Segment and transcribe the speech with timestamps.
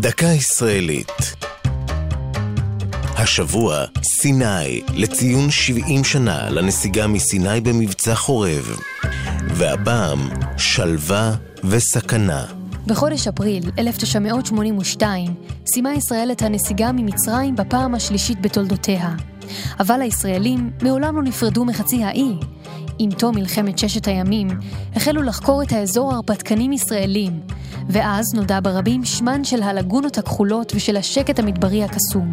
[0.00, 1.34] דקה ישראלית.
[3.16, 8.76] השבוע, סיני, לציון 70 שנה לנסיגה מסיני במבצע חורב.
[9.48, 11.34] והפעם, שלווה
[11.64, 12.44] וסכנה.
[12.86, 15.34] בחודש אפריל 1982
[15.66, 19.14] סיימה ישראל את הנסיגה ממצרים בפעם השלישית בתולדותיה.
[19.80, 22.34] אבל הישראלים מעולם לא נפרדו מחצי האי.
[22.98, 24.48] עם תום מלחמת ששת הימים,
[24.96, 27.40] החלו לחקור את האזור הרפתקנים ישראלים,
[27.88, 32.32] ואז נודע ברבים שמן של הלגונות הכחולות ושל השקט המדברי הקסום.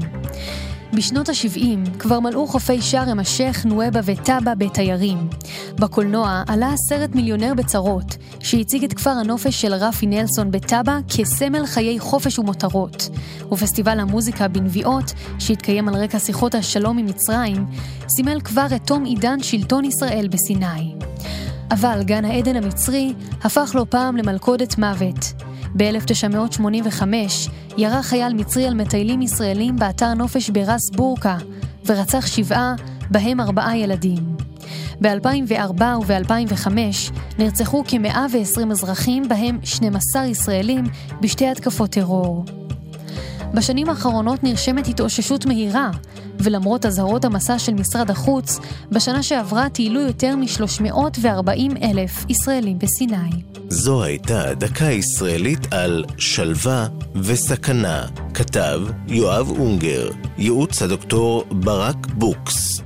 [0.93, 5.29] בשנות ה-70 כבר מלאו חופי שארם א-שייח, נואבה וטאבה בתיירים.
[5.75, 11.99] בקולנוע עלה הסרט מיליונר בצרות, שהציג את כפר הנופש של רפי נלסון בטאבה כסמל חיי
[11.99, 13.09] חופש ומותרות.
[13.51, 17.65] ופסטיבל המוזיקה בנביעות, שהתקיים על רקע שיחות השלום עם מצרים,
[18.09, 20.95] סימל כבר את תום עידן שלטון ישראל בסיני.
[21.71, 23.13] אבל גן העדן המצרי
[23.43, 25.33] הפך לא פעם למלכודת מוות.
[25.77, 27.03] ב-1985
[27.77, 31.37] ירה חייל מצרי על מטיילים ישראלים באתר נופש ברס בורקה,
[31.85, 32.75] ורצח שבעה,
[33.11, 34.37] בהם ארבעה ילדים.
[35.01, 36.67] ב-2004 וב-2005
[37.39, 40.83] נרצחו כ-120 אזרחים, בהם 12 ישראלים,
[41.21, 42.45] בשתי התקפות טרור.
[43.53, 45.91] בשנים האחרונות נרשמת התאוששות מהירה,
[46.39, 48.59] ולמרות אזהרות המסע של משרד החוץ,
[48.91, 53.41] בשנה שעברה טיילו יותר מ-340 אלף ישראלים בסיני.
[53.69, 58.05] זו הייתה דקה ישראלית על שלווה וסכנה.
[58.33, 62.81] כתב יואב אונגר, ייעוץ הדוקטור ברק בוקס.